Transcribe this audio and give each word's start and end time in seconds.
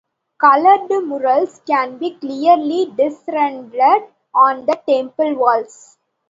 Colored 0.39 0.89
murals 1.05 1.61
can 1.67 1.99
be 1.99 2.15
clearly 2.17 2.91
discerned 2.97 3.71
on 4.33 4.65
the 4.65 4.81
temple 4.87 5.35
walls. 5.35 5.99